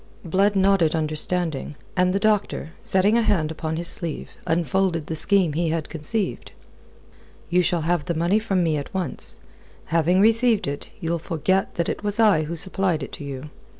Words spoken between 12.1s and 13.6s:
I who supplied it to you.